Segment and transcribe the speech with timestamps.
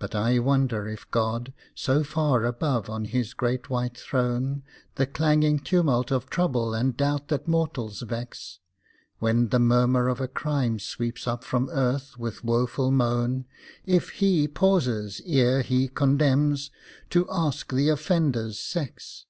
[0.00, 4.64] But I wonder if God, so far above on His great white throne
[4.96, 8.58] The clanging tumult of trouble and doubt that mortals vex;
[9.20, 13.44] When the murmur of a crime sweeps up from earth with woeful moan,
[13.86, 16.72] If He pauses, ere He condemns,
[17.10, 19.26] to ask the offender's sex.